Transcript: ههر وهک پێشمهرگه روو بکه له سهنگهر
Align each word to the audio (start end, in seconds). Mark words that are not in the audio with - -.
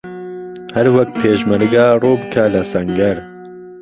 ههر 0.75 0.85
وهک 0.93 1.09
پێشمهرگه 1.19 1.85
روو 2.03 2.19
بکه 2.21 2.43
له 2.53 2.61
سهنگهر 2.71 3.17